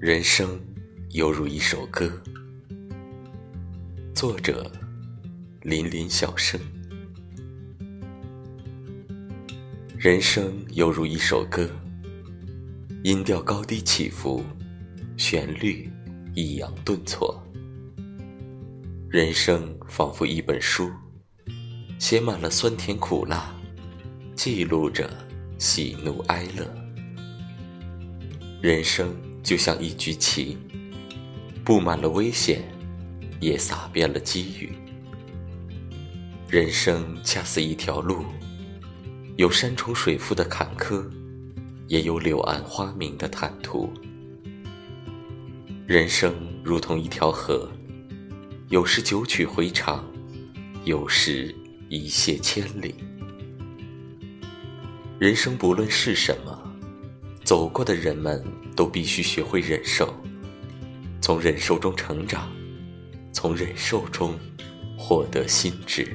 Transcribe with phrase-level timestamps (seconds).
[0.00, 0.60] 人生
[1.10, 2.08] 犹如一首歌，
[4.14, 4.70] 作者
[5.62, 6.60] 林林小生。
[9.98, 11.68] 人生犹如一首歌，
[13.02, 14.40] 音调高低起伏，
[15.16, 15.90] 旋律
[16.32, 17.36] 抑扬顿挫。
[19.10, 20.92] 人生仿佛一本书，
[21.98, 23.52] 写满了酸甜苦辣，
[24.36, 25.10] 记录着
[25.58, 26.72] 喜怒哀乐。
[28.62, 29.12] 人生。
[29.48, 30.58] 就像一局棋，
[31.64, 32.60] 布满了危险，
[33.40, 34.70] 也洒遍了机遇。
[36.50, 38.26] 人生恰似一条路，
[39.36, 41.02] 有山重水复的坎坷，
[41.86, 43.90] 也有柳暗花明的坦途。
[45.86, 47.70] 人生如同一条河，
[48.68, 50.04] 有时九曲回肠，
[50.84, 51.54] 有时
[51.88, 52.94] 一泻千里。
[55.18, 56.67] 人生不论是什么。
[57.48, 58.44] 走过的人们
[58.76, 60.12] 都必须学会忍受，
[61.18, 62.46] 从忍受中成长，
[63.32, 64.38] 从忍受中
[64.98, 66.14] 获得心智。